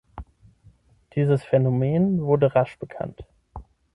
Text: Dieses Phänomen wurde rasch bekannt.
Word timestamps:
Dieses 1.13 1.43
Phänomen 1.43 2.23
wurde 2.23 2.55
rasch 2.55 2.79
bekannt. 2.79 3.23